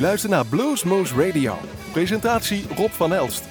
luistert 0.00 0.32
naar 0.32 0.46
Bluesmoose 0.46 1.26
Radio. 1.26 1.54
Presentatie 1.92 2.64
Rob 2.76 2.90
van 2.90 3.12
Elst. 3.12 3.44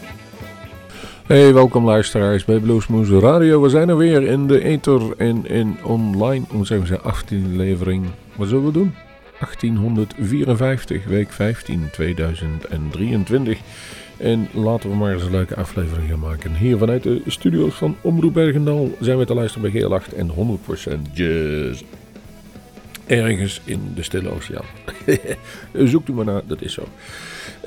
Hey, 1.25 1.53
welkom 1.53 1.85
luisteraars 1.85 2.45
bij 2.45 2.59
Bluesmoose 2.59 3.19
Radio. 3.19 3.61
We 3.61 3.69
zijn 3.69 3.89
er 3.89 3.97
weer 3.97 4.23
in 4.23 4.47
de 4.47 4.63
ether 4.63 5.01
en 5.17 5.45
in 5.45 5.77
online, 5.83 6.45
hoe 6.49 6.65
zeggen 6.65 6.89
we 6.89 6.99
18 6.99 7.55
levering. 7.55 8.05
Wat 8.35 8.47
zullen 8.47 8.65
we 8.65 8.71
doen? 8.71 8.95
1854, 9.39 11.05
week 11.05 11.31
15, 11.31 11.89
2023. 11.91 13.59
En 14.17 14.47
laten 14.53 14.89
we 14.89 14.95
maar 14.95 15.13
eens 15.13 15.23
een 15.23 15.31
leuke 15.31 15.55
aflevering 15.55 16.09
gaan 16.09 16.19
maken. 16.19 16.55
Hier 16.55 16.77
vanuit 16.77 17.03
de 17.03 17.21
studio's 17.27 17.73
van 17.73 17.95
Omroep 18.01 18.33
Bergendal 18.33 18.95
zijn 18.99 19.17
we 19.17 19.25
te 19.25 19.33
luisteren 19.33 19.71
bij 19.71 19.81
GL8 19.81 20.15
en 20.15 20.29
100% 20.29 21.13
jazz. 21.13 21.83
Ergens 23.09 23.61
in 23.63 23.91
de 23.95 24.03
Stille 24.03 24.29
Oceaan. 24.29 24.65
Zoekt 25.91 26.09
u 26.09 26.13
maar 26.13 26.25
naar, 26.25 26.41
dat 26.47 26.61
is 26.61 26.73
zo. 26.73 26.83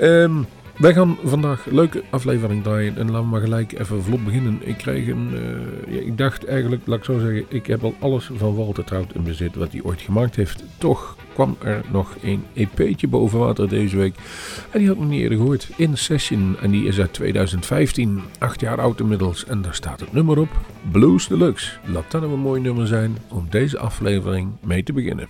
Um, 0.01 0.47
wij 0.77 0.93
gaan 0.93 1.17
vandaag 1.23 1.65
een 1.65 1.75
leuke 1.75 2.03
aflevering 2.09 2.63
draaien 2.63 2.97
en 2.97 3.05
laten 3.05 3.23
we 3.23 3.29
maar 3.29 3.41
gelijk 3.41 3.79
even 3.79 4.03
vlot 4.03 4.25
beginnen. 4.25 4.59
Ik 4.61 4.77
kreeg 4.77 5.07
een, 5.07 5.29
uh, 5.33 5.95
ja, 5.95 6.01
ik 6.01 6.17
dacht 6.17 6.45
eigenlijk, 6.45 6.81
laat 6.85 6.97
ik 6.97 7.03
zo 7.03 7.19
zeggen, 7.19 7.45
ik 7.47 7.65
heb 7.65 7.83
al 7.83 7.95
alles 7.99 8.29
van 8.35 8.55
Walter 8.55 8.83
Trout 8.83 9.13
in 9.13 9.23
bezit 9.23 9.55
wat 9.55 9.71
hij 9.71 9.81
ooit 9.83 10.01
gemaakt 10.01 10.35
heeft. 10.35 10.63
Toch 10.77 11.15
kwam 11.33 11.57
er 11.63 11.81
nog 11.91 12.15
een 12.21 12.43
EP'tje 12.53 13.07
boven 13.07 13.39
water 13.39 13.69
deze 13.69 13.97
week. 13.97 14.15
En 14.71 14.79
die 14.79 14.87
had 14.87 14.95
ik 14.95 15.01
nog 15.01 15.11
niet 15.11 15.21
eerder 15.21 15.37
gehoord. 15.37 15.69
In 15.75 15.97
Session. 15.97 16.55
En 16.61 16.71
die 16.71 16.85
is 16.85 16.99
uit 16.99 17.13
2015. 17.13 18.21
Acht 18.39 18.59
jaar 18.59 18.81
oud 18.81 18.99
inmiddels. 18.99 19.45
En 19.45 19.61
daar 19.61 19.75
staat 19.75 19.99
het 19.99 20.13
nummer 20.13 20.39
op. 20.39 20.49
Blues 20.91 21.27
Deluxe. 21.27 21.71
Laat 21.85 22.11
dat 22.11 22.21
nou 22.21 22.33
een 22.33 22.39
mooi 22.39 22.61
nummer 22.61 22.87
zijn 22.87 23.17
om 23.27 23.47
deze 23.49 23.79
aflevering 23.79 24.51
mee 24.61 24.83
te 24.83 24.93
beginnen. 24.93 25.27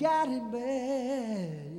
got 0.00 0.28
it 0.28 0.50
bad. 0.50 1.69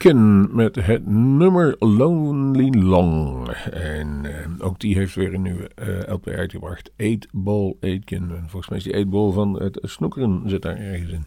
Aitken 0.00 0.56
met 0.56 0.74
het 0.74 1.06
nummer 1.06 1.76
Lonely 1.78 2.82
Long. 2.82 3.48
En 3.70 4.20
uh, 4.24 4.66
ook 4.66 4.80
die 4.80 4.96
heeft 4.96 5.14
weer 5.14 5.34
een 5.34 5.42
nieuwe 5.42 5.70
uh, 5.82 6.12
LP 6.12 6.26
uitgebracht. 6.28 6.92
8 6.96 7.26
Ball 7.32 7.74
Aitken. 7.80 8.30
En 8.30 8.44
volgens 8.48 8.68
mij 8.68 8.78
is 8.78 8.84
die 8.84 8.96
8 8.96 9.08
Ball 9.08 9.32
van 9.32 9.62
het 9.62 9.78
snoekeren 9.82 10.42
zit 10.46 10.62
daar 10.62 10.76
ergens 10.76 11.12
in. 11.12 11.26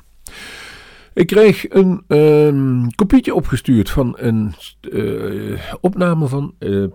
Ik 1.13 1.27
kreeg 1.27 1.65
een 1.70 2.03
uh, 2.08 2.88
kopietje 2.96 3.36
opgestuurd 3.36 3.89
van 3.89 4.15
een 4.18 4.53
uh, 4.92 5.60
opname 5.82 6.27
van 6.27 6.53
uh. 6.60 6.86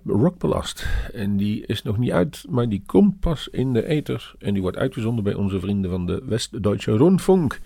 En 1.13 1.37
die 1.37 1.67
is 1.67 1.83
nog 1.83 1.99
niet 1.99 2.11
uit, 2.11 2.45
maar 2.49 2.69
die 2.69 2.83
komt 2.87 3.21
pas 3.21 3.49
in 3.49 3.73
de 3.73 3.87
ether. 3.87 4.35
En 4.39 4.53
die 4.53 4.63
wordt 4.63 4.77
uitgezonden 4.77 5.25
bij 5.25 5.35
onze 5.35 5.61
vrienden 5.61 5.91
van 5.91 6.07
de 6.07 6.23
West-Duitse 6.27 6.97
Rundfunk. 6.97 7.61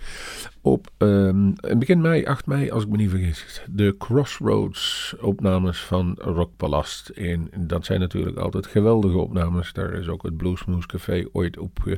Op 0.65 0.87
um, 0.97 1.53
begin 1.77 2.01
mei, 2.01 2.25
8 2.25 2.45
mei, 2.45 2.71
als 2.71 2.83
ik 2.83 2.89
me 2.89 2.97
niet 2.97 3.09
vergis. 3.09 3.61
De 3.71 3.95
Crossroads 3.97 5.15
opnames 5.21 5.81
van 5.81 6.17
Rockbelast. 6.21 7.09
En 7.09 7.49
dat 7.57 7.85
zijn 7.85 7.99
natuurlijk 7.99 8.37
altijd 8.37 8.67
geweldige 8.67 9.17
opnames. 9.17 9.73
Daar 9.73 9.93
is 9.93 10.07
ook 10.07 10.23
het 10.23 10.37
Bluesmoose 10.37 10.87
Café 10.87 11.25
ooit 11.31 11.57
op 11.57 11.97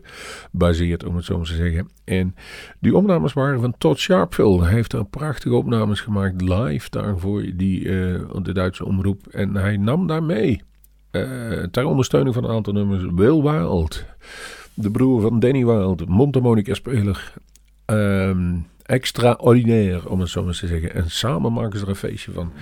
gebaseerd, 0.51 1.03
om 1.03 1.15
het 1.15 1.25
zo 1.25 1.38
maar 1.38 1.45
te 1.45 1.55
zeggen. 1.55 1.89
En 2.03 2.36
die 2.79 2.95
opnames 2.95 3.34
waren 3.34 3.62
van 3.62 3.77
Todd 3.77 4.00
Sharpville. 4.00 4.63
Hij 4.63 4.74
heeft 4.74 4.93
er 4.93 5.05
prachtige 5.05 5.55
opnames 5.55 6.01
gemaakt 6.01 6.41
live 6.41 6.89
daarvoor, 6.89 7.43
die, 7.55 7.81
uh, 7.84 8.22
de 8.41 8.53
Duitse 8.53 8.86
omroep. 8.86 9.27
En 9.27 9.55
hij 9.55 9.77
nam 9.77 10.07
daar 10.07 10.24
mee, 10.24 10.62
uh, 11.12 11.63
ter 11.63 11.86
ondersteuning 11.86 12.36
van 12.36 12.43
een 12.43 12.55
aantal 12.55 12.74
nummers, 12.74 13.03
Will 13.15 13.41
Wild. 13.41 14.05
De 14.74 14.91
broer 14.91 15.22
van 15.22 15.39
Danny 15.39 15.65
Wild, 15.65 16.07
mondharmonica-speler. 16.07 17.34
Um, 17.86 18.68
extraordinair, 18.86 20.10
om 20.10 20.20
het 20.20 20.30
zo 20.30 20.44
maar 20.44 20.54
te 20.54 20.68
zeggen. 20.68 20.94
En 20.94 21.12
samen 21.12 21.54
maken 21.54 21.80
ze 21.80 21.84
er 21.84 21.89
een 21.89 21.96
feestje 21.96 22.32
van. 22.32 22.54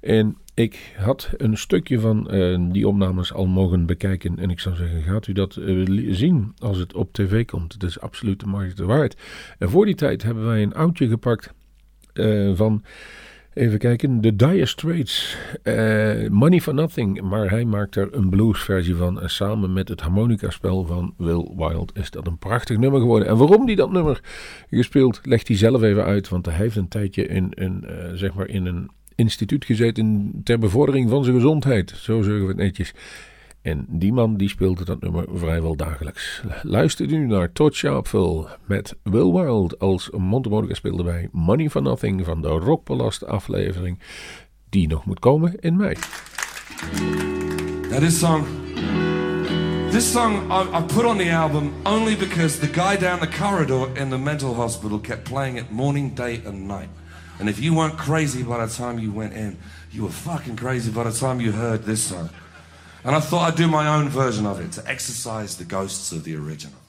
En 0.00 0.36
ik 0.54 0.94
had 0.96 1.30
een 1.36 1.56
stukje 1.56 2.00
van 2.00 2.34
uh, 2.34 2.58
die 2.72 2.88
opnames 2.88 3.32
al 3.32 3.46
mogen 3.46 3.86
bekijken. 3.86 4.38
En 4.38 4.50
ik 4.50 4.60
zou 4.60 4.76
zeggen, 4.76 5.02
gaat 5.02 5.26
u 5.26 5.32
dat 5.32 5.56
uh, 5.56 6.12
zien 6.14 6.52
als 6.58 6.78
het 6.78 6.94
op 6.94 7.12
tv 7.12 7.44
komt? 7.44 7.72
Het 7.72 7.82
is 7.82 8.00
absoluut 8.00 8.40
de 8.40 8.46
markt 8.46 8.78
waard. 8.78 9.16
En 9.58 9.70
voor 9.70 9.84
die 9.84 9.94
tijd 9.94 10.22
hebben 10.22 10.46
wij 10.46 10.62
een 10.62 10.74
oudje 10.74 11.08
gepakt 11.08 11.52
uh, 12.14 12.56
van... 12.56 12.84
Even 13.54 13.78
kijken, 13.78 14.20
The 14.20 14.36
Dire 14.36 14.66
Straits, 14.66 15.36
Money 16.30 16.60
for 16.60 16.74
Nothing. 16.74 17.20
Maar 17.20 17.50
hij 17.50 17.64
maakt 17.64 17.96
er 17.96 18.08
een 18.14 18.28
bluesversie 18.28 18.94
van. 18.94 19.20
En 19.20 19.30
samen 19.30 19.72
met 19.72 19.88
het 19.88 20.00
harmonica-spel 20.00 20.84
van 20.86 21.14
Will 21.16 21.50
Wild 21.56 21.92
is 21.96 22.10
dat 22.10 22.26
een 22.26 22.38
prachtig 22.38 22.78
nummer 22.78 23.00
geworden. 23.00 23.28
En 23.28 23.36
waarom 23.36 23.66
hij 23.66 23.74
dat 23.74 23.92
nummer 23.92 24.20
gespeeld, 24.70 25.20
legt 25.22 25.48
hij 25.48 25.56
zelf 25.56 25.82
even 25.82 26.04
uit. 26.04 26.28
Want 26.28 26.46
hij 26.46 26.54
heeft 26.54 26.76
een 26.76 26.88
tijdje 26.88 27.26
in, 27.26 27.50
in, 27.50 27.84
zeg 28.14 28.34
maar 28.34 28.48
in 28.48 28.66
een 28.66 28.90
instituut 29.14 29.64
gezeten 29.64 30.32
ter 30.44 30.58
bevordering 30.58 31.10
van 31.10 31.24
zijn 31.24 31.36
gezondheid. 31.36 31.90
Zo 31.90 32.22
zeggen 32.22 32.42
we 32.42 32.48
het 32.48 32.56
netjes. 32.56 32.92
En 33.64 33.86
die 33.88 34.12
man 34.12 34.36
die 34.36 34.48
speelde 34.48 34.84
dat 34.84 35.00
nummer 35.00 35.24
vrijwel 35.34 35.76
dagelijks. 35.76 36.42
Luister 36.62 37.06
nu 37.06 37.26
naar 37.26 37.52
Todd 37.52 37.74
Sharpville 37.74 38.46
met 38.66 38.96
Will 39.02 39.32
Wild 39.32 39.78
als 39.78 40.10
Montemonica 40.10 40.74
speelde 40.74 41.02
bij 41.02 41.28
Money 41.32 41.70
for 41.70 41.82
Nothing 41.82 42.24
van 42.24 42.42
de 42.42 42.48
Rockbelast 42.48 43.26
aflevering 43.26 43.98
die 44.68 44.88
nog 44.88 45.04
moet 45.04 45.18
komen 45.18 45.54
in 45.60 45.76
mei. 45.76 45.96
Now 47.90 47.98
this 47.98 48.18
song, 48.18 48.44
this 49.90 50.12
song 50.12 50.52
I, 50.52 50.78
I 50.78 50.82
put 50.82 51.04
on 51.04 51.16
the 51.16 51.30
album 51.30 51.72
only 51.84 52.16
because 52.16 52.58
the 52.58 52.80
guy 52.80 52.98
down 52.98 53.20
the 53.20 53.28
corridor 53.38 53.88
in 53.94 54.08
the 54.08 54.18
mental 54.18 54.54
hospital 54.54 55.00
kept 55.00 55.22
playing 55.22 55.58
it 55.58 55.70
morning, 55.70 56.16
day 56.16 56.40
and 56.46 56.66
night. 56.66 56.88
And 57.40 57.48
if 57.48 57.58
you 57.58 57.74
weren't 57.74 57.96
crazy 57.96 58.42
by 58.42 58.66
the 58.66 58.76
time 58.82 58.98
you 58.98 59.12
went 59.14 59.32
in, 59.32 59.56
you 59.90 60.02
were 60.02 60.12
fucking 60.12 60.56
crazy 60.56 60.90
by 60.90 61.10
the 61.10 61.18
time 61.18 61.40
you 61.40 61.52
heard 61.52 61.84
this 61.84 62.02
song. 62.08 62.28
And 63.04 63.14
I 63.14 63.20
thought 63.20 63.52
I'd 63.52 63.56
do 63.56 63.68
my 63.68 63.86
own 63.96 64.08
version 64.08 64.46
of 64.46 64.60
it 64.60 64.72
to 64.72 64.88
exorcise 64.88 65.58
the 65.58 65.64
ghosts 65.64 66.10
of 66.10 66.24
the 66.24 66.36
original. 66.36 66.80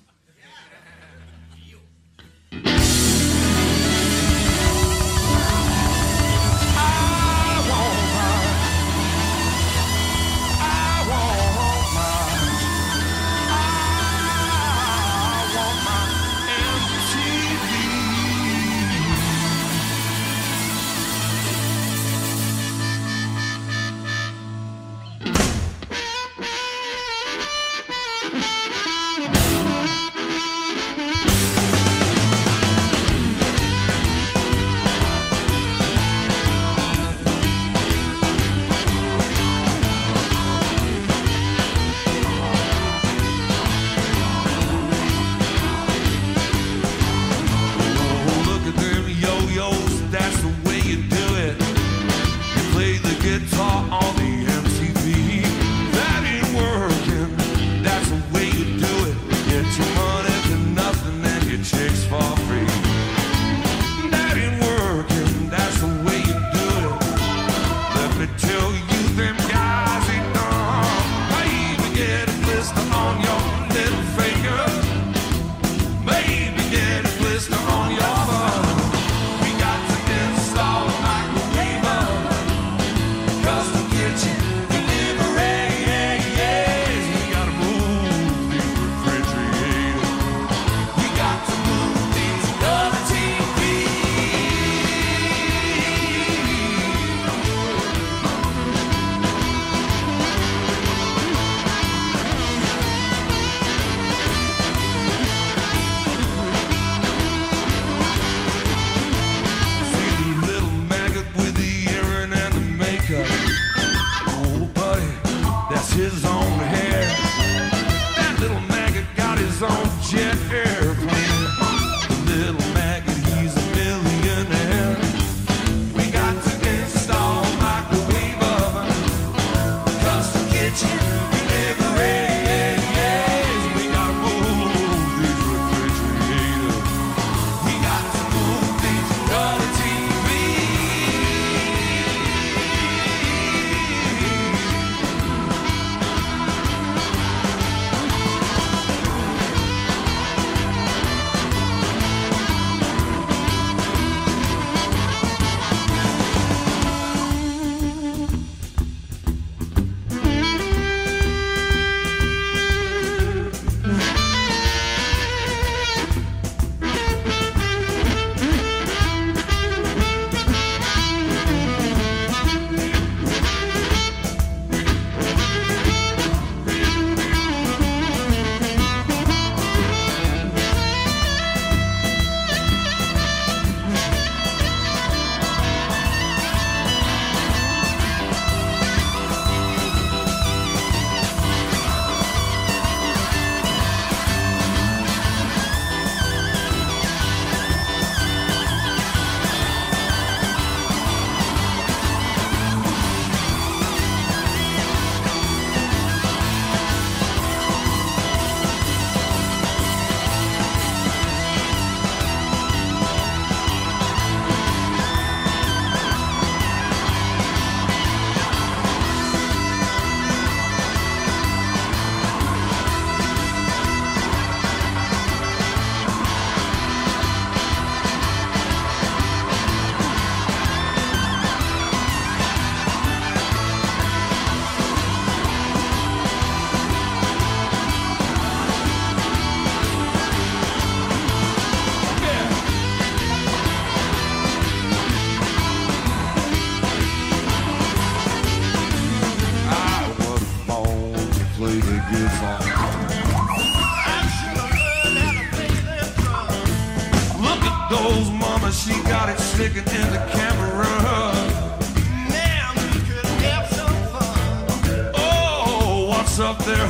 Oh, 265.18 266.08
up 266.40 266.58
there 266.66 266.88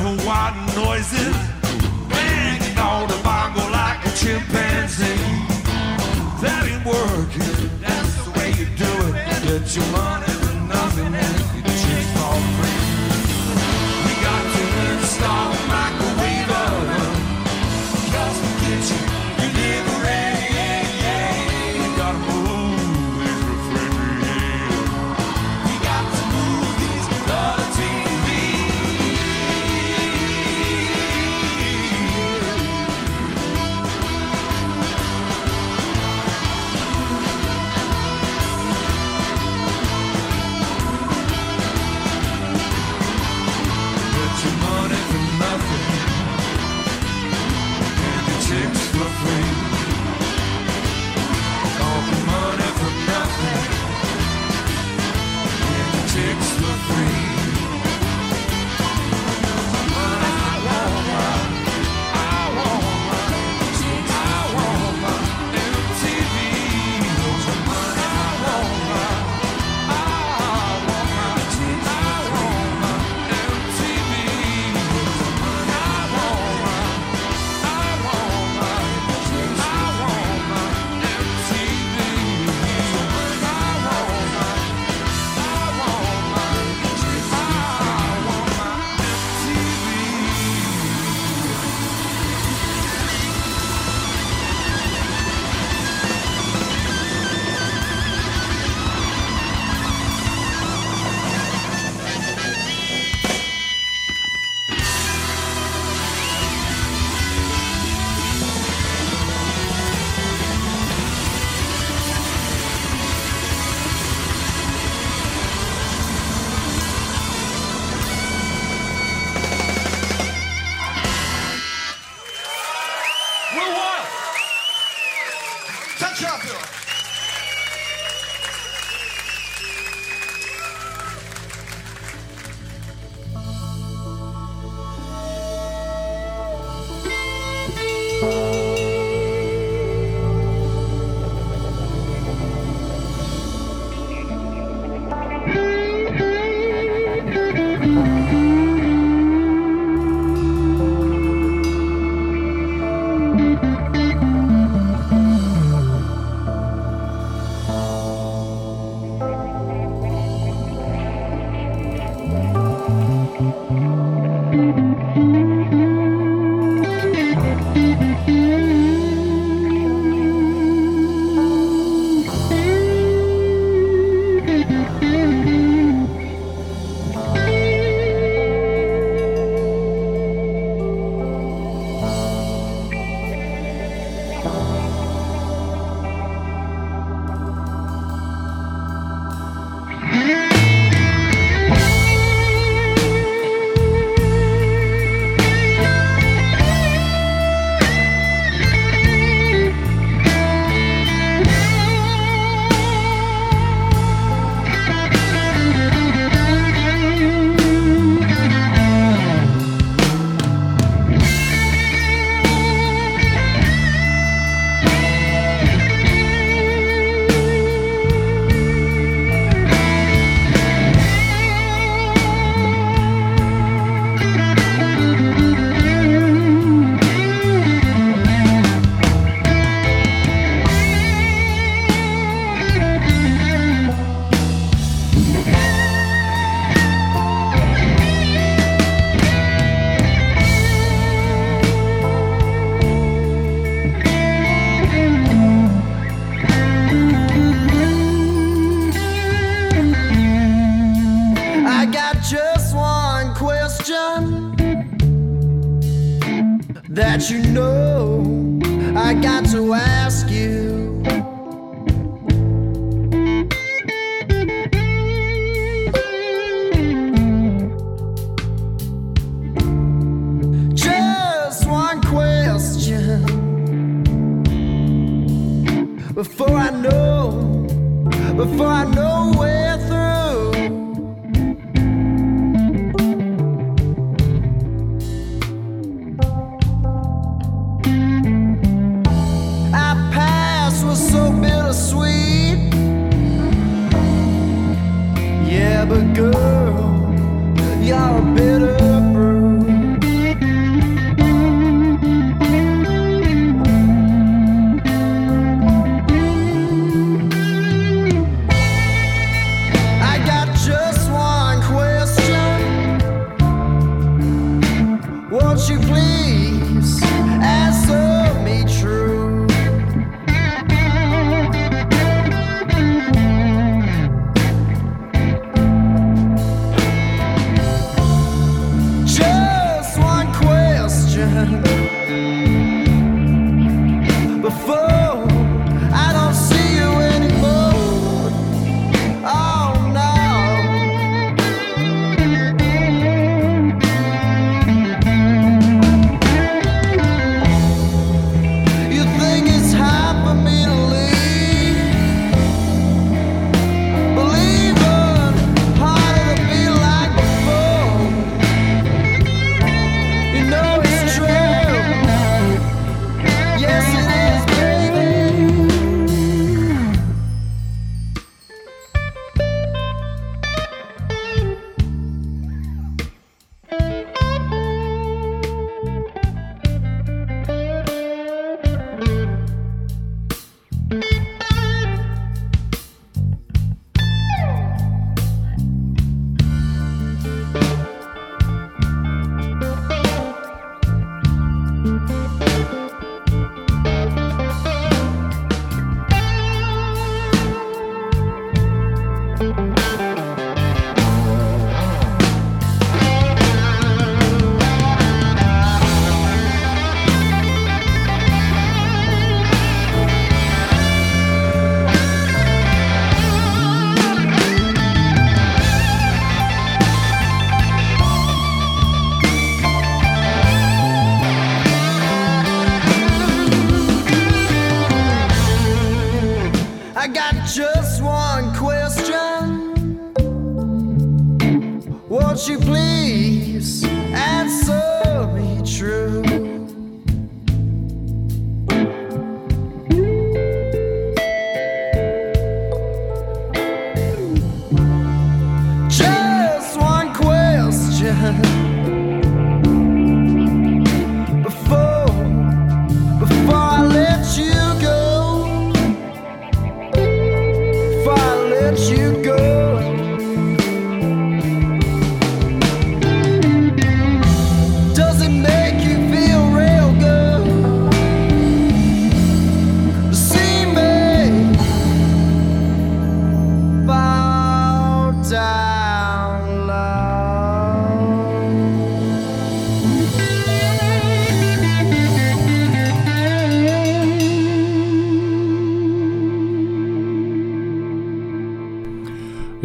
noises 0.74 1.36
on 2.78 3.08
the 3.08 3.18
bongo 3.22 3.64
like 3.70 4.04
a 4.04 4.10
chimpanzee. 4.16 5.16
That 6.42 6.62
ain't 6.70 6.84
working. 6.84 7.70
That's 7.80 8.24
the 8.24 8.30
way 8.38 8.48
you 8.58 8.66
do 8.76 8.92
it. 9.08 9.26
Get 9.44 9.76
your 9.76 9.86
money 9.92 10.32
for 10.42 10.54
nothing 10.74 11.14
and 11.14 11.56
you 11.56 11.62
cheap 11.62 12.22
off. 12.22 12.65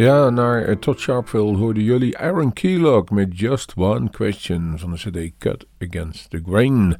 Ja, 0.01 0.29
naar 0.29 0.63
eh, 0.63 0.75
Todd 0.75 0.99
Sharpville 0.99 1.57
hoorden 1.57 1.83
jullie 1.83 2.17
Aaron 2.17 2.53
Keelock 2.53 3.09
met 3.09 3.39
Just 3.39 3.73
One 3.75 4.09
Question 4.09 4.73
van 4.75 4.91
de 4.91 4.97
CD 4.97 5.31
Cut 5.37 5.65
Against 5.79 6.29
the 6.29 6.41
Grain. 6.45 6.95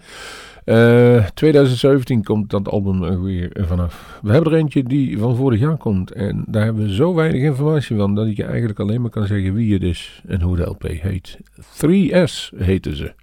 Eh, 0.63 1.25
2017 1.25 2.23
komt 2.23 2.49
dat 2.49 2.67
album 2.67 3.03
er 3.03 3.23
weer 3.23 3.51
vanaf. 3.59 4.19
We 4.21 4.31
hebben 4.31 4.51
er 4.51 4.57
eentje 4.57 4.83
die 4.83 5.17
van 5.17 5.35
vorig 5.35 5.59
jaar 5.59 5.77
komt 5.77 6.11
en 6.11 6.43
daar 6.47 6.63
hebben 6.63 6.83
we 6.83 6.93
zo 6.93 7.13
weinig 7.13 7.41
informatie 7.41 7.95
van 7.97 8.15
dat 8.15 8.27
ik 8.27 8.37
je 8.37 8.43
eigenlijk 8.43 8.79
alleen 8.79 9.01
maar 9.01 9.09
kan 9.09 9.27
zeggen 9.27 9.53
wie 9.53 9.73
het 9.73 9.83
is 9.83 10.21
en 10.27 10.41
hoe 10.41 10.55
de 10.55 10.63
LP 10.63 10.83
heet. 10.83 11.37
3S 11.59 12.51
heten 12.55 12.95
ze. 12.95 13.13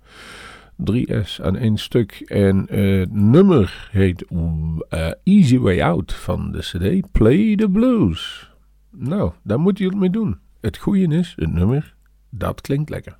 3S 0.92 1.40
aan 1.42 1.56
één 1.56 1.76
stuk. 1.76 2.22
En 2.26 2.66
eh, 2.68 2.98
het 2.98 3.12
nummer 3.12 3.88
heet 3.90 4.24
eh, 4.88 5.10
Easy 5.24 5.58
Way 5.58 5.80
Out 5.80 6.12
van 6.12 6.52
de 6.52 6.58
CD 6.58 7.12
Play 7.12 7.56
the 7.56 7.68
Blues. 7.68 8.47
Nou, 9.00 9.32
daar 9.42 9.60
moet 9.60 9.78
je 9.78 9.84
het 9.84 9.96
mee 9.96 10.10
doen. 10.10 10.38
Het 10.60 10.76
goede 10.78 11.16
is, 11.16 11.34
het 11.36 11.52
nummer, 11.52 11.94
dat 12.30 12.60
klinkt 12.60 12.90
lekker. 12.90 13.18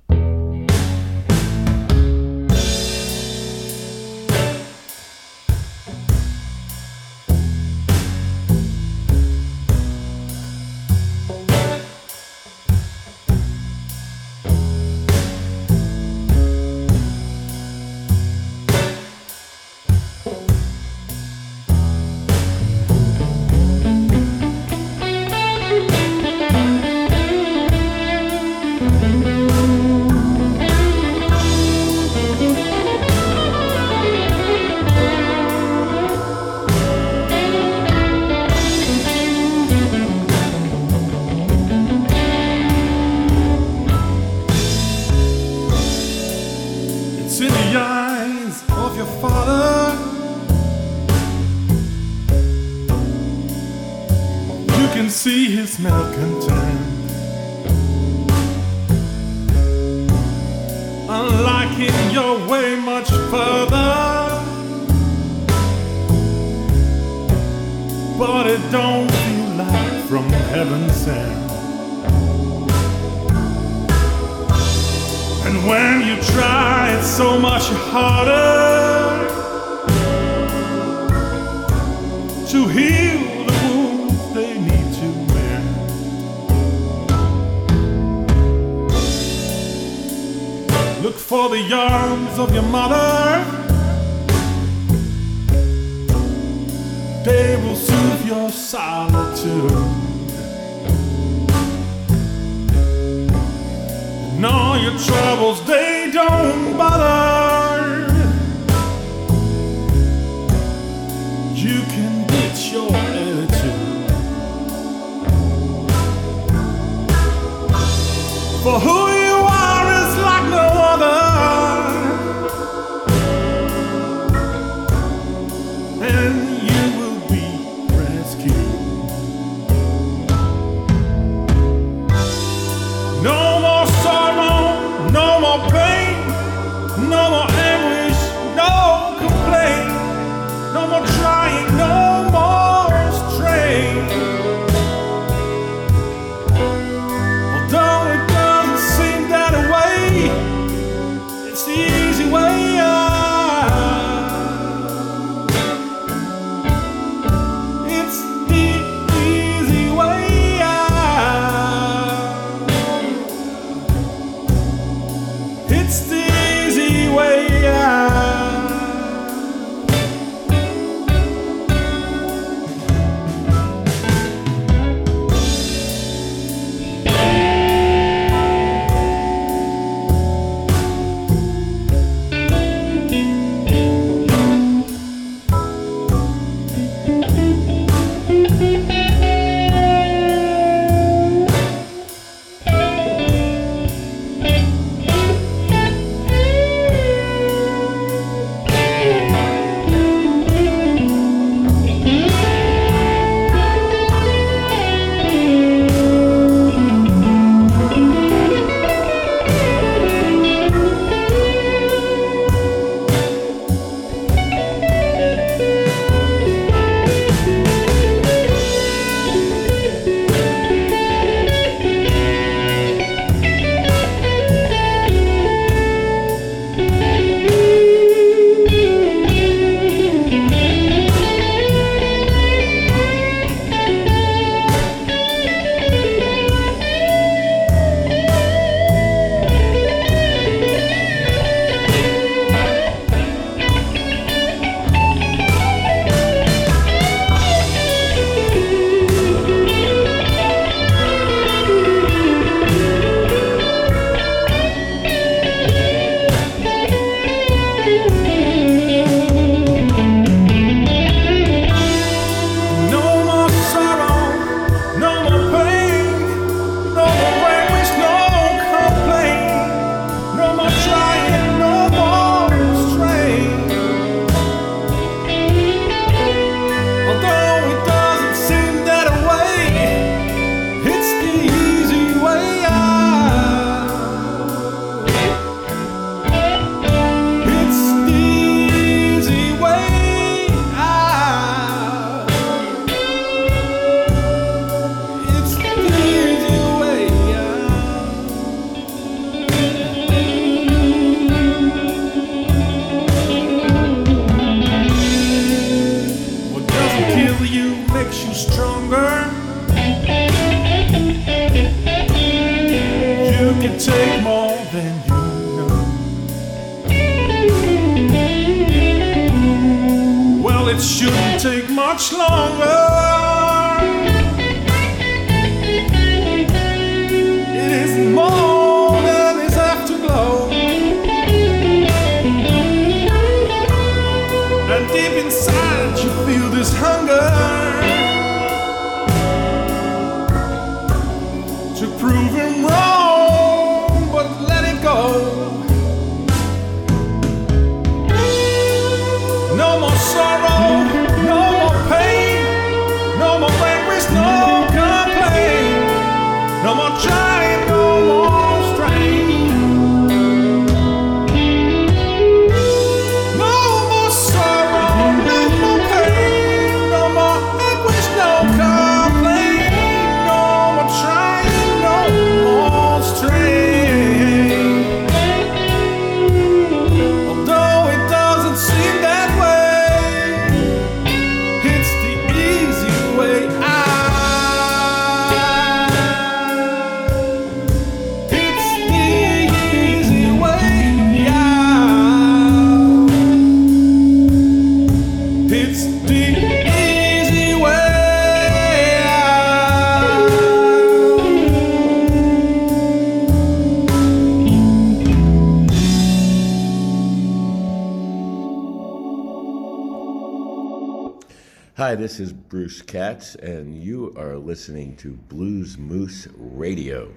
This 411.99 412.21
is 412.21 412.31
Bruce 412.31 412.81
Katz, 412.81 413.35
and 413.35 413.75
you 413.75 414.13
are 414.15 414.37
listening 414.37 414.95
to 414.95 415.17
Blues 415.27 415.77
Moose 415.77 416.29
Radio. 416.37 417.11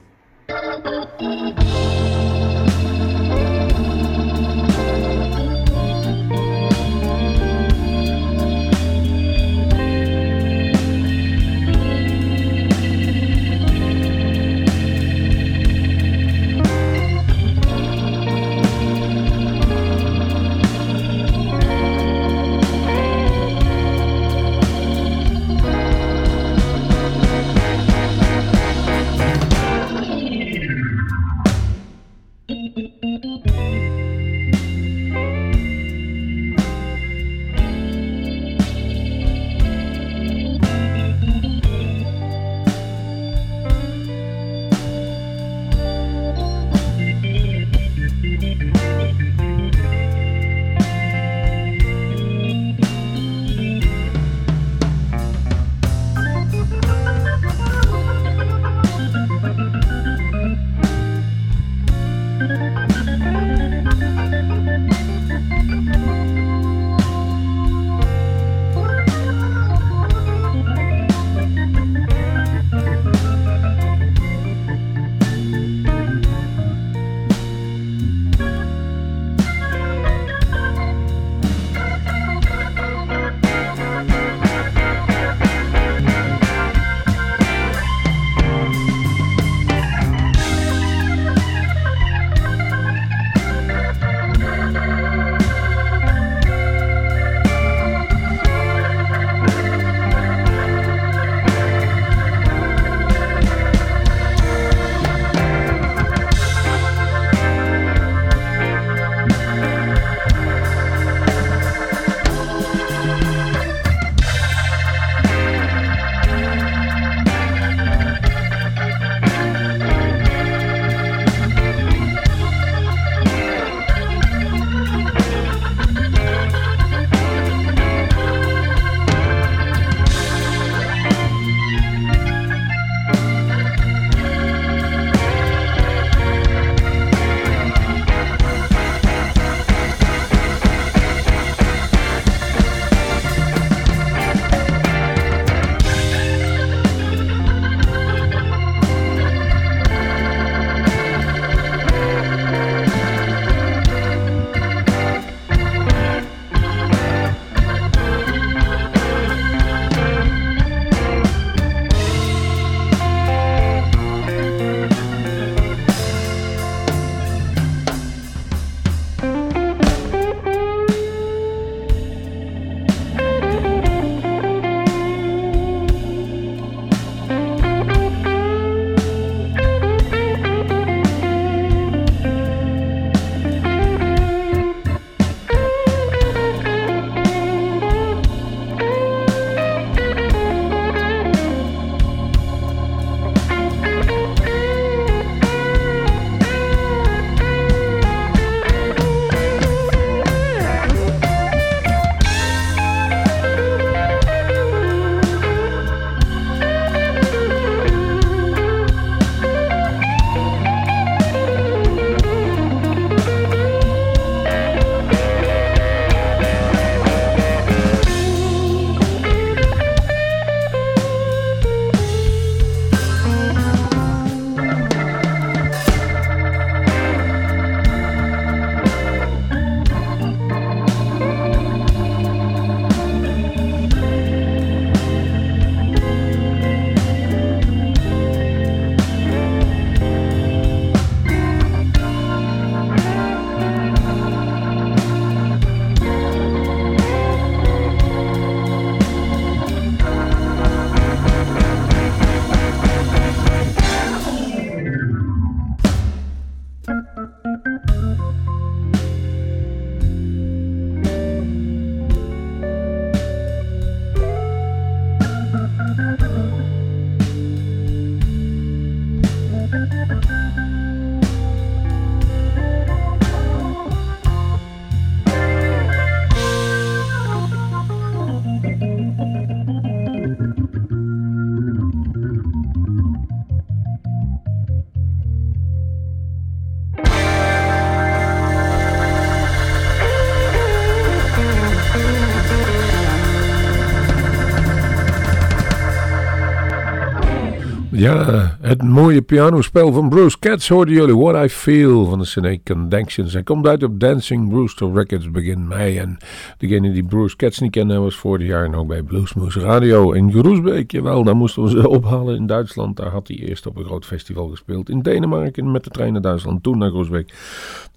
Ja, 298.03 298.52
het 298.73 298.83
mooie 298.83 299.23
pianospel 299.23 299.93
van 299.93 300.09
Bruce 300.09 300.39
Katz 300.39 300.69
hoorden 300.69 300.95
jullie. 300.95 301.17
What 301.17 301.45
I 301.45 301.49
Feel 301.49 302.05
van 302.05 302.19
de 302.19 302.25
CD 302.25 302.63
Connections. 302.65 303.33
Hij 303.33 303.43
komt 303.43 303.67
uit 303.67 303.83
op 303.83 304.01
Dancing 304.01 304.49
Brewster 304.49 304.93
Records 304.93 305.31
begin 305.31 305.69
mei. 305.69 305.99
En 305.99 306.17
degene 306.59 306.93
die 306.93 307.05
Bruce 307.05 307.37
Katz 307.37 307.59
niet 307.59 307.71
kende 307.71 307.99
was 307.99 308.17
vorig 308.17 308.47
jaar 308.47 308.71
nog 308.71 308.87
bij 308.87 309.03
Bluesmoose 309.03 309.61
Radio 309.61 310.13
in 310.13 310.33
Groesbeek. 310.33 310.91
Jawel, 310.91 311.25
daar 311.25 311.37
moesten 311.37 311.63
we 311.63 311.71
ze 311.71 311.89
ophalen 311.99 312.37
in 312.37 312.47
Duitsland. 312.47 312.97
Daar 312.97 313.11
had 313.11 313.29
hij 313.29 313.37
eerst 313.37 313.67
op 313.67 313.77
een 313.77 313.85
groot 313.85 314.07
festival 314.07 314.49
gespeeld. 314.49 314.89
In 314.89 315.03
Denemarken 315.03 315.71
met 315.71 315.85
de 315.85 315.91
trein 315.91 316.13
naar 316.13 316.23
Duitsland, 316.23 316.63
toen 316.63 316.79
naar 316.79 316.91
Groesbeek. 316.91 317.35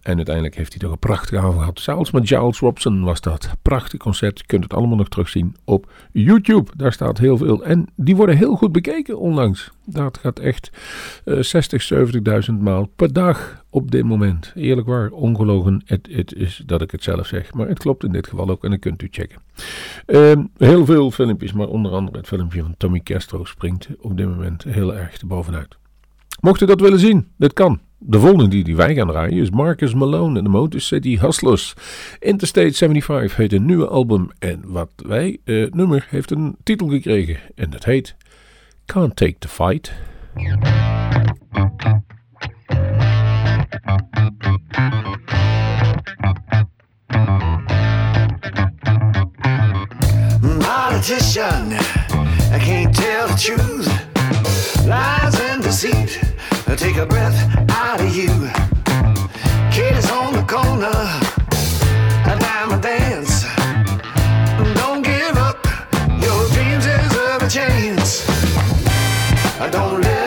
En 0.05 0.15
uiteindelijk 0.15 0.55
heeft 0.55 0.71
hij 0.71 0.81
toch 0.81 0.91
een 0.91 0.99
prachtige 0.99 1.37
avond 1.37 1.57
gehad. 1.57 1.79
Zelfs 1.79 2.11
met 2.11 2.27
Giles 2.27 2.59
Robson 2.59 3.03
was 3.03 3.21
dat. 3.21 3.49
Prachtig 3.61 3.99
concert. 3.99 4.39
Je 4.39 4.45
kunt 4.45 4.63
het 4.63 4.73
allemaal 4.73 4.97
nog 4.97 5.09
terugzien 5.09 5.55
op 5.63 5.91
YouTube. 6.11 6.71
Daar 6.75 6.93
staat 6.93 7.17
heel 7.17 7.37
veel. 7.37 7.63
En 7.63 7.87
die 7.95 8.15
worden 8.15 8.37
heel 8.37 8.55
goed 8.55 8.71
bekeken 8.71 9.19
onlangs. 9.19 9.71
Dat 9.85 10.17
gaat 10.17 10.39
echt 10.39 10.64
eh 11.23 11.39
60, 11.39 11.91
70.000 12.49 12.53
maal 12.59 12.85
per 12.95 13.13
dag 13.13 13.63
op 13.69 13.91
dit 13.91 14.03
moment. 14.03 14.51
Eerlijk 14.55 14.87
waar, 14.87 15.09
ongelogen. 15.09 15.81
Het, 15.85 16.07
het 16.11 16.33
is 16.33 16.63
dat 16.65 16.81
ik 16.81 16.91
het 16.91 17.03
zelf 17.03 17.27
zeg. 17.27 17.53
Maar 17.53 17.67
het 17.67 17.79
klopt 17.79 18.03
in 18.03 18.11
dit 18.11 18.27
geval 18.27 18.49
ook 18.49 18.63
en 18.63 18.69
dat 18.69 18.79
kunt 18.79 19.01
u 19.01 19.07
checken. 19.11 19.41
Ehm, 20.05 20.43
heel 20.57 20.85
veel 20.85 21.11
filmpjes, 21.11 21.53
maar 21.53 21.67
onder 21.67 21.91
andere 21.91 22.17
het 22.17 22.27
filmpje 22.27 22.61
van 22.61 22.75
Tommy 22.77 22.99
Castro 22.99 23.45
springt 23.45 23.87
op 23.99 24.17
dit 24.17 24.27
moment 24.27 24.63
heel 24.63 24.95
erg 24.95 25.19
bovenuit. 25.25 25.77
Mocht 26.41 26.61
u 26.61 26.65
dat 26.65 26.81
willen 26.81 26.99
zien, 26.99 27.27
dit 27.37 27.53
kan. 27.53 27.79
De 27.97 28.19
volgende 28.19 28.63
die, 28.63 28.75
wij 28.75 28.95
gaan 28.95 29.07
draaien 29.07 29.41
is 29.41 29.49
Marcus 29.49 29.93
Malone 29.93 30.37
en 30.37 30.43
de 30.43 30.49
Motor 30.49 30.79
City 30.79 31.17
Hustlers. 31.19 31.73
Interstate 32.19 32.73
75 32.73 33.35
heet 33.35 33.53
een 33.53 33.65
nieuwe 33.65 33.87
album 33.87 34.29
en 34.39 34.61
wat 34.65 34.91
wij, 34.95 35.37
eh, 35.43 35.71
nummer 35.71 36.07
heeft 36.09 36.31
een 36.31 36.55
titel 36.63 36.87
gekregen 36.87 37.39
en 37.55 37.69
dat 37.69 37.85
heet 37.85 38.15
Can't 38.85 39.15
Take 39.15 39.35
the 39.39 39.47
Fight. 39.47 39.93
Politician, 50.61 51.73
I 52.51 52.59
can't 52.59 52.93
tell 52.93 53.27
the 53.29 53.37
truth. 53.39 53.87
Lies 54.85 55.39
and 55.39 55.63
deceit, 55.63 56.19
take 56.75 56.97
a 56.97 57.05
breath 57.05 57.37
out 57.69 58.01
of 58.01 58.13
you. 58.13 58.51
Katie's 59.71 60.11
on 60.11 60.33
the 60.33 60.43
corner, 60.43 60.91
a 62.25 62.37
diamond 62.37 62.83
dance. 62.83 63.45
Don't 64.75 65.01
give 65.01 65.37
up, 65.37 65.65
your 66.21 66.47
dreams 66.49 66.85
deserve 66.85 67.41
a 67.41 67.49
chance. 67.49 68.25
Don't 69.71 70.01
let 70.01 70.24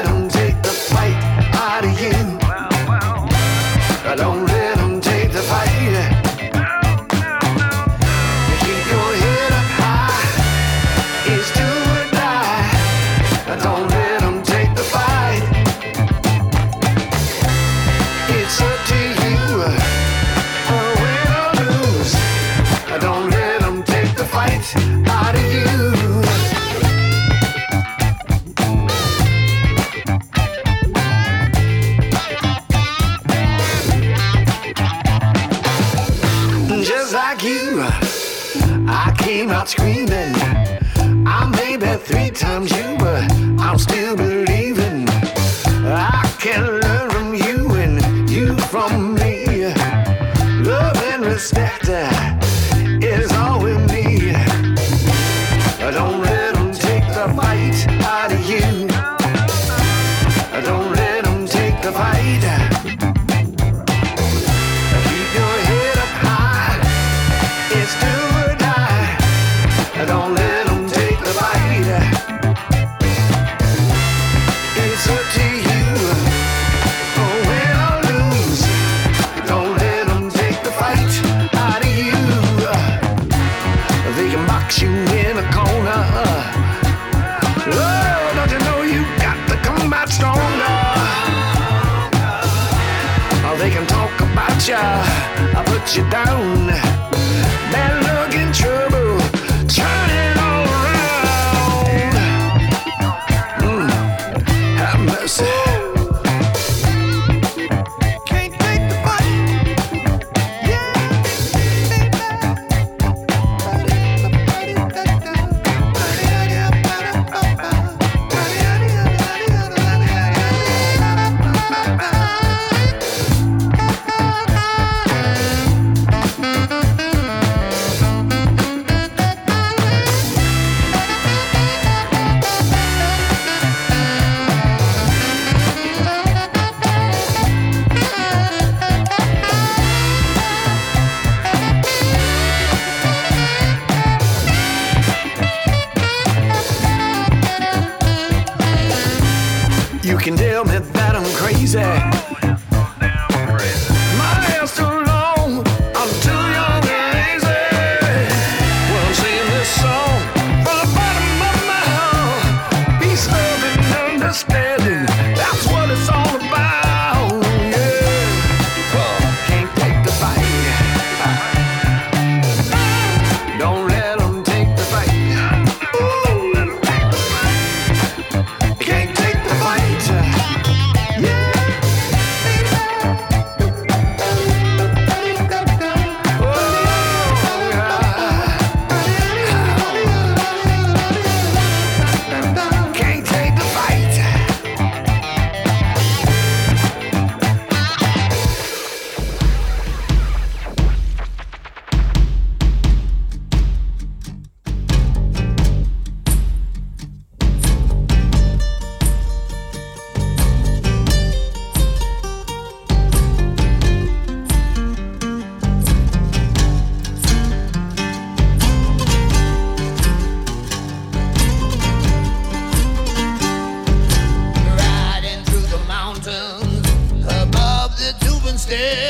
stay. 228.69 229.08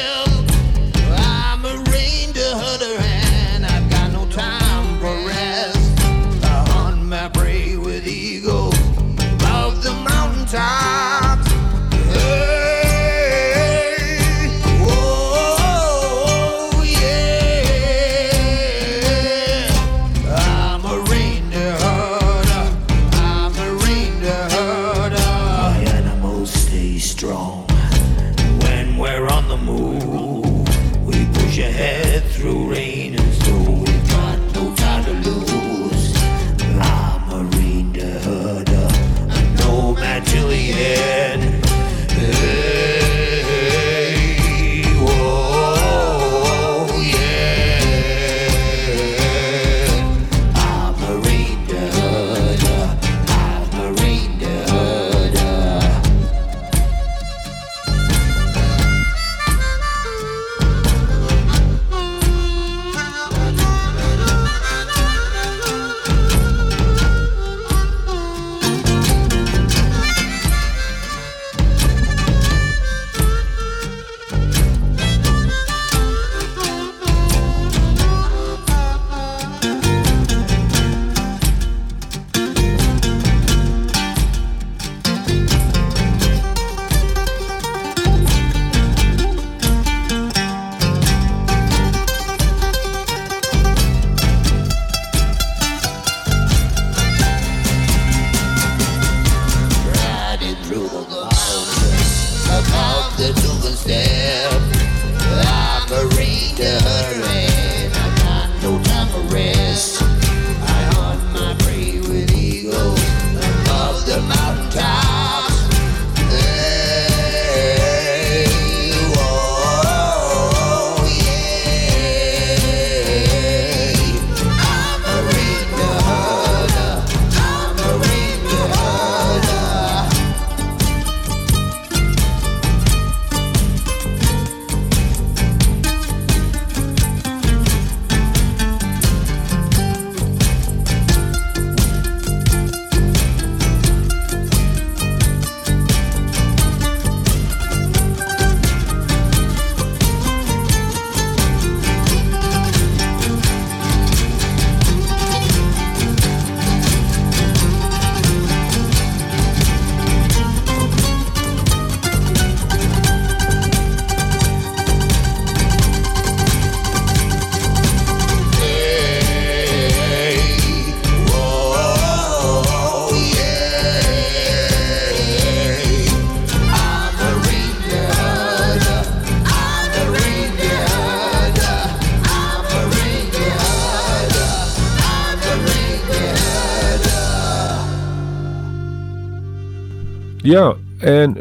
Herder. 190.55 190.78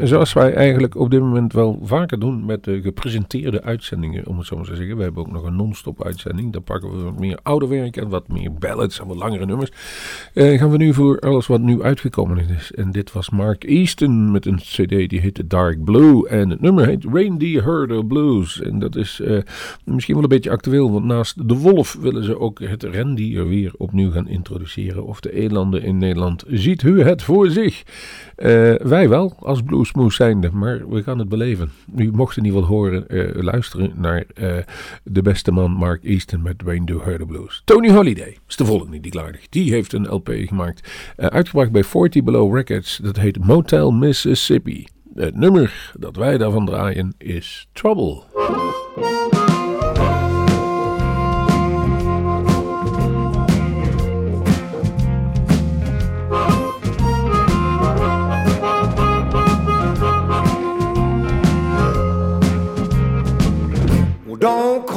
Zoals 0.08 0.32
wij 0.32 0.54
eigenlijk 0.54 0.96
op 0.96 1.10
dit 1.10 1.20
moment 1.20 1.52
wel 1.52 1.80
vaker 1.82 2.18
doen 2.18 2.44
met 2.46 2.64
de 2.64 2.80
gepresenteerde 2.82 3.62
uitzendingen, 3.62 4.26
om 4.26 4.38
het 4.38 4.46
zo 4.46 4.56
maar 4.56 4.64
te 4.64 4.76
zeggen. 4.76 4.96
We 4.96 5.02
hebben 5.02 5.26
ook 5.26 5.32
nog 5.32 5.44
een 5.44 5.56
non-stop 5.56 6.04
uitzending. 6.04 6.52
Dan 6.52 6.62
pakken 6.62 6.96
we 6.96 7.02
wat 7.02 7.18
meer 7.18 7.38
oude 7.42 7.66
werk 7.66 7.96
en 7.96 8.08
wat 8.08 8.28
meer 8.28 8.52
ballads 8.52 9.00
en 9.00 9.06
wat 9.06 9.16
langere 9.16 9.46
nummers. 9.46 9.70
Eh, 10.34 10.58
gaan 10.58 10.70
we 10.70 10.76
nu 10.76 10.94
voor 10.94 11.18
alles 11.18 11.46
wat 11.46 11.60
nu 11.60 11.82
uitgekomen 11.82 12.48
is. 12.48 12.72
En 12.72 12.90
dit 12.90 13.12
was 13.12 13.30
Mark 13.30 13.64
Easton 13.64 14.30
met 14.30 14.46
een 14.46 14.56
cd 14.56 14.88
die 14.88 15.20
heette 15.20 15.46
Dark 15.46 15.84
Blue. 15.84 16.28
En 16.28 16.50
het 16.50 16.60
nummer 16.60 16.86
heet 16.86 17.04
Reindeer 17.12 17.64
Herder 17.64 18.06
Blues. 18.06 18.60
En 18.60 18.78
dat 18.78 18.96
is 18.96 19.20
eh, 19.20 19.38
misschien 19.84 20.14
wel 20.14 20.22
een 20.22 20.28
beetje 20.28 20.50
actueel, 20.50 20.92
want 20.92 21.04
naast 21.04 21.48
de 21.48 21.54
wolf 21.54 21.96
willen 22.00 22.24
ze 22.24 22.38
ook 22.38 22.60
het 22.60 22.82
rendier 22.82 23.48
weer 23.48 23.72
opnieuw 23.76 24.10
gaan 24.10 24.28
introduceren. 24.28 25.06
Of 25.06 25.20
de 25.20 25.32
elanden 25.32 25.82
in 25.82 25.98
Nederland. 25.98 26.44
Ziet 26.46 26.82
u 26.82 27.02
het 27.02 27.22
voor 27.22 27.50
zich? 27.50 27.82
Eh, 28.36 28.74
wij 28.74 29.08
wel, 29.08 29.34
als 29.38 29.62
bluesmoes 29.98 30.16
zijnde, 30.16 30.50
maar 30.52 30.88
we 30.88 31.02
gaan 31.02 31.18
het 31.18 31.28
beleven. 31.28 31.70
U 31.96 32.10
mocht 32.12 32.36
in 32.36 32.44
ieder 32.44 32.60
geval 32.60 32.76
horen, 32.76 33.08
eh, 33.08 33.42
luisteren 33.42 33.92
naar 33.96 34.24
eh, 34.34 34.56
de 35.04 35.22
beste 35.22 35.52
man 35.52 35.70
Mark 35.70 36.04
Easton 36.04 36.42
met 36.42 36.62
Reindeer 36.62 37.04
Herder 37.04 37.26
Blues. 37.26 37.62
Tony 37.64 37.90
Holiday 37.90 38.36
is 38.48 38.56
de 38.56 38.64
volgende 38.64 39.00
die 39.00 39.10
klaar. 39.10 39.40
Die 39.48 39.72
heeft 39.72 39.92
een 39.92 40.08
LP 40.08 40.30
gemaakt, 40.34 41.12
eh, 41.16 41.26
uitgebracht 41.26 41.70
bij 41.70 41.84
40 41.84 42.22
Below 42.22 42.56
Records. 42.56 42.96
Dat 43.02 43.16
heet 43.16 43.44
Motel 43.44 43.90
Mississippi. 43.90 44.86
Het 45.14 45.36
nummer 45.36 45.92
dat 45.98 46.16
wij 46.16 46.38
daarvan 46.38 46.66
draaien 46.66 47.14
is 47.18 47.68
Trouble. 47.72 48.67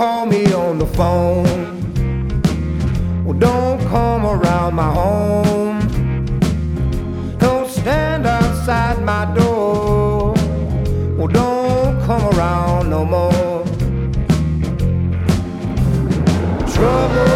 Call 0.02 0.26
me 0.26 0.52
on 0.52 0.80
the 0.80 0.88
phone. 0.88 1.46
Well, 3.24 3.38
don't 3.38 3.80
come 3.88 4.26
around 4.26 4.74
my 4.74 4.92
home. 4.92 5.80
Don't 7.38 7.70
stand 7.70 8.26
outside 8.26 9.00
my 9.04 9.26
door. 9.36 10.34
Well, 11.18 11.28
don't 11.28 12.02
come 12.08 12.24
around 12.34 12.90
no 12.90 13.06
more. 13.06 13.64
Trouble, 16.74 17.31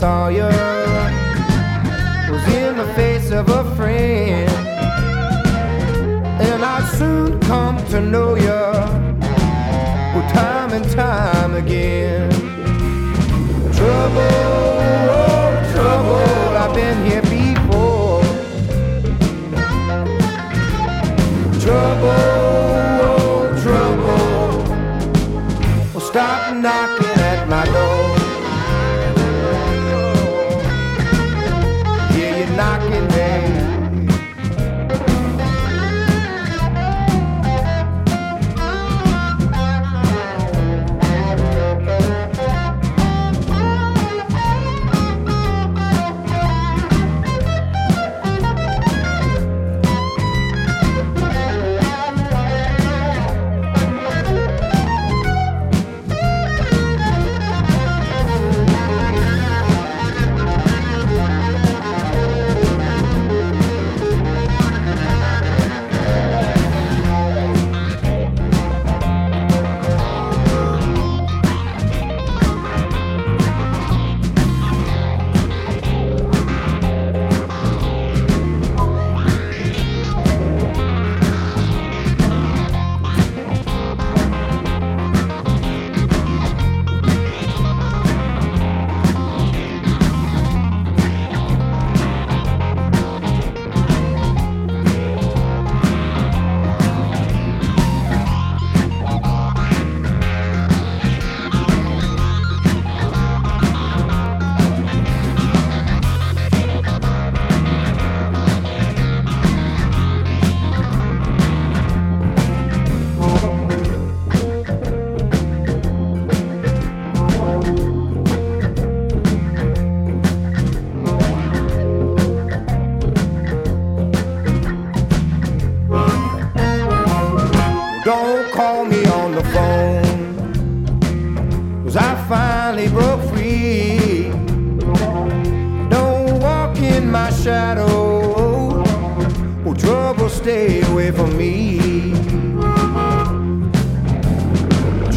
Sawyer 0.00 0.48
was 2.30 2.54
in 2.54 2.78
the 2.78 2.90
face 2.96 3.30
of 3.32 3.50
a 3.50 3.76
friend, 3.76 4.48
and 6.40 6.64
I 6.64 6.82
soon 6.96 7.38
come 7.40 7.76
to 7.88 8.00
know 8.00 8.34
you 8.34 8.48
well, 8.48 10.32
time 10.32 10.72
and 10.72 10.90
time 10.90 11.52
again. 11.52 12.30
Trouble. 13.74 14.69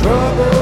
trouble. 0.03 0.52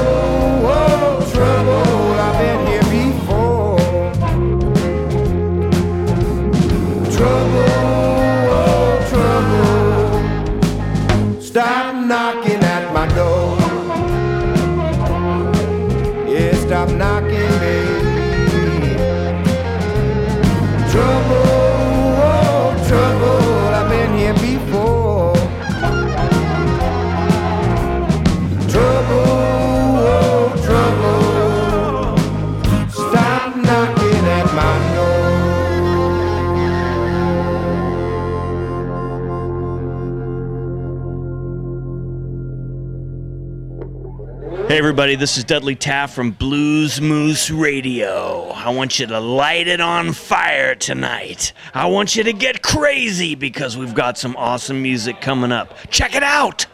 everybody. 44.92 45.14
This 45.14 45.38
is 45.38 45.44
Dudley 45.44 45.74
Taff 45.74 46.12
from 46.12 46.32
Blues 46.32 47.00
Moose 47.00 47.50
Radio. 47.50 48.50
I 48.50 48.68
want 48.68 48.98
you 48.98 49.06
to 49.06 49.20
light 49.20 49.66
it 49.66 49.80
on 49.80 50.12
fire 50.12 50.74
tonight. 50.74 51.54
I 51.72 51.86
want 51.86 52.14
you 52.14 52.22
to 52.24 52.32
get 52.34 52.60
crazy 52.60 53.34
because 53.34 53.74
we've 53.74 53.94
got 53.94 54.18
some 54.18 54.36
awesome 54.36 54.82
music 54.82 55.22
coming 55.22 55.50
up. 55.50 55.74
Check 55.88 56.14
it 56.14 56.22
out! 56.22 56.66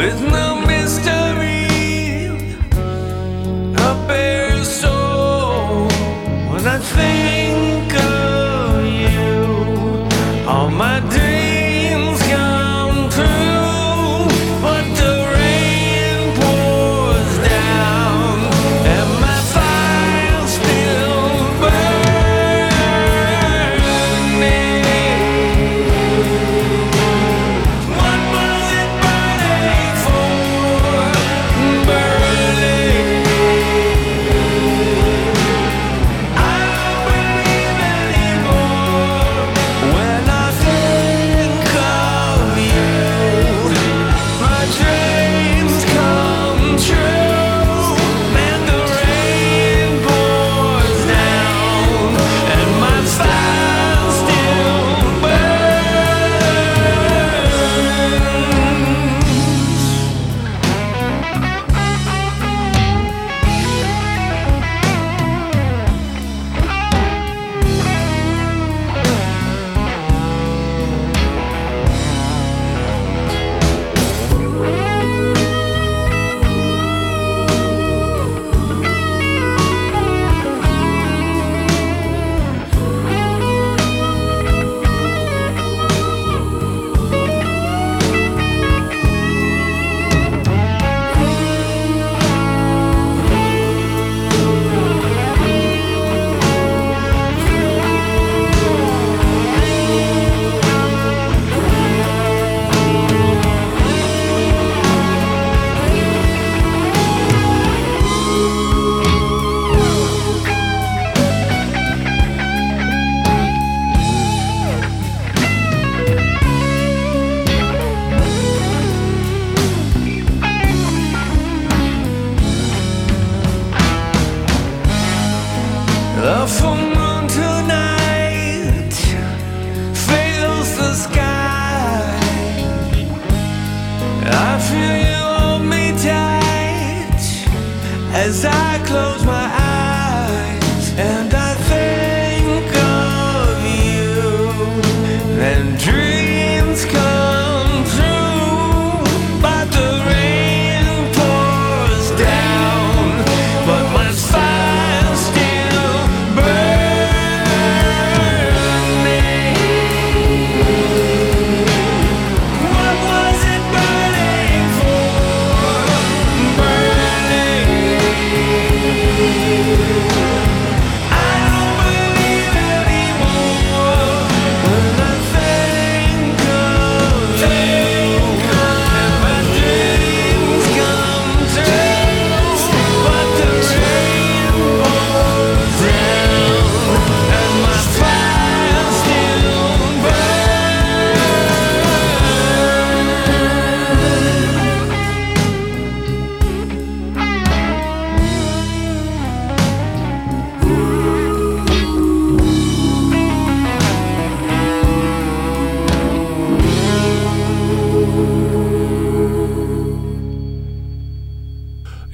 with 0.00 0.22
no 0.22 0.49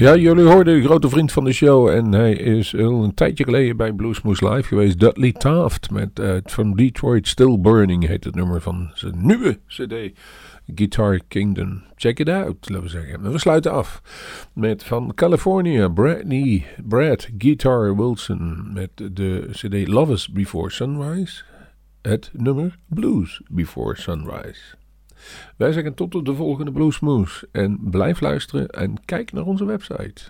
Ja, 0.07 0.16
jullie 0.16 0.44
hoorden 0.44 0.80
de 0.80 0.86
grote 0.86 1.09
vriend 1.09 1.32
van 1.32 1.44
de 1.44 1.52
show 1.52 1.88
en 1.88 2.12
hij 2.12 2.32
is 2.32 2.76
al 2.76 3.04
een 3.04 3.14
tijdje 3.14 3.44
geleden 3.44 3.76
bij 3.76 3.92
Bluesmoose 3.92 4.48
Live 4.48 4.68
geweest. 4.68 5.00
Dudley 5.00 5.32
Taft 5.32 5.90
met 5.90 6.18
eh, 6.18 6.36
From 6.44 6.76
Detroit 6.76 7.28
Still 7.28 7.59
Burning 7.61 8.07
heet 8.07 8.24
het 8.24 8.34
nummer 8.34 8.61
van 8.61 8.90
zijn 8.94 9.26
nieuwe 9.26 9.59
cd 9.66 10.18
Guitar 10.74 11.20
Kingdom. 11.28 11.82
Check 11.96 12.18
it 12.18 12.28
out, 12.28 12.68
laten 12.68 12.82
we 12.82 12.88
zeggen. 12.88 13.24
En 13.24 13.32
we 13.32 13.38
sluiten 13.38 13.72
af 13.72 14.02
met 14.54 14.84
van 14.84 15.14
California 15.14 15.88
Bradley 15.88 16.64
Brad 16.88 17.28
Guitar 17.38 17.96
Wilson 17.96 18.72
met 18.72 18.90
de 19.12 19.48
cd 19.50 19.88
Love 19.88 20.12
Us 20.12 20.28
Before 20.28 20.70
Sunrise. 20.70 21.42
Het 22.02 22.30
nummer 22.32 22.78
Blues 22.88 23.40
Before 23.48 23.96
Sunrise. 23.96 24.76
Wij 25.57 25.72
zeggen 25.72 25.95
tot 25.95 26.24
de 26.24 26.35
volgende 26.35 26.72
Bluesmoose. 26.72 27.49
En 27.53 27.79
blijf 27.83 28.20
luisteren 28.20 28.68
en 28.68 28.95
kijk 29.05 29.33
naar 29.33 29.45
onze 29.45 29.64
website. 29.64 30.22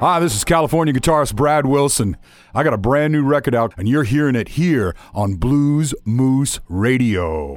Hi, 0.00 0.18
this 0.20 0.34
is 0.34 0.44
California 0.44 0.92
guitarist 0.92 1.34
Brad 1.34 1.64
Wilson. 1.66 2.16
I 2.54 2.62
got 2.62 2.72
a 2.72 2.78
brand 2.78 3.12
new 3.12 3.24
record 3.24 3.54
out, 3.54 3.72
and 3.76 3.88
you're 3.88 4.04
hearing 4.04 4.36
it 4.36 4.48
here 4.48 4.94
on 5.12 5.36
Blues 5.36 5.94
Moose 6.04 6.60
Radio. 6.68 7.56